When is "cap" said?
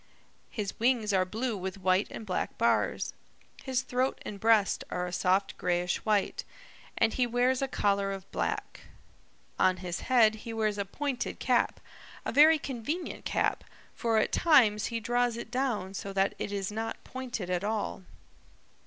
11.37-11.79, 13.25-13.63